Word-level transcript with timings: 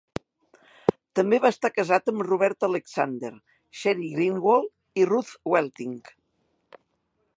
També 1.19 1.39
va 1.43 1.51
estar 1.55 1.69
casat 1.75 2.09
amb 2.13 2.23
Roberta 2.29 2.69
Alexander, 2.69 3.31
Sheri 3.83 4.09
Greenawald 4.15 5.03
i 5.03 5.07
Ruth 5.11 5.35
Welting. 5.55 5.97